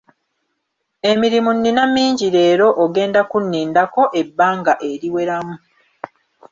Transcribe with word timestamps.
Emirimu 1.11 1.51
nnina 1.55 1.83
mingi 1.95 2.27
leero 2.35 2.67
ogenda 2.83 3.21
kunnindako 3.31 4.01
ebbanga 4.21 4.73
eriweramu. 4.89 5.55